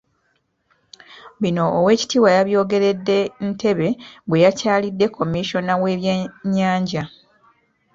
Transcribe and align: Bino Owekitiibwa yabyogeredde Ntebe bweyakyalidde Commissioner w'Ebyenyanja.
Bino 1.41 1.63
Owekitiibwa 1.77 2.29
yabyogeredde 2.37 3.17
Ntebe 3.49 3.87
bweyakyalidde 4.27 5.05
Commissioner 5.17 5.77
w'Ebyenyanja. 5.83 7.03